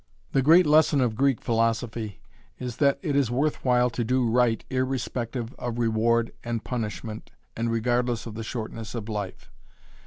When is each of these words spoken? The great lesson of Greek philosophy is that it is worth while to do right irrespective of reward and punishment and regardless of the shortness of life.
The 0.31 0.41
great 0.41 0.65
lesson 0.65 0.99
of 0.99 1.13
Greek 1.13 1.41
philosophy 1.41 2.21
is 2.57 2.77
that 2.77 2.97
it 3.03 3.15
is 3.15 3.29
worth 3.29 3.63
while 3.63 3.91
to 3.91 4.03
do 4.03 4.27
right 4.27 4.65
irrespective 4.71 5.53
of 5.59 5.77
reward 5.77 6.31
and 6.43 6.63
punishment 6.63 7.29
and 7.55 7.71
regardless 7.71 8.25
of 8.25 8.33
the 8.33 8.41
shortness 8.43 8.95
of 8.95 9.07
life. 9.09 9.51